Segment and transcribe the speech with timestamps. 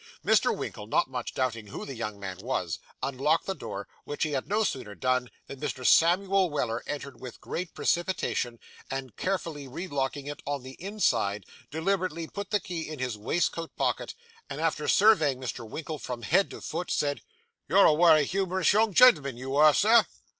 [0.25, 0.57] Mr.
[0.57, 4.47] Winkle, not much doubting who the young man was, unlocked the door; which he had
[4.49, 5.85] no sooner done than Mr.
[5.85, 8.57] Samuel Weller entered with great precipitation,
[8.89, 14.15] and carefully relocking it on the inside, deliberately put the key in his waistcoat pocket;
[14.49, 15.69] and, after surveying Mr.
[15.69, 17.21] Winkle from head to foot, said
[17.69, 20.07] 'You're a wery humorous young gen'l'm'n, you air, Sir!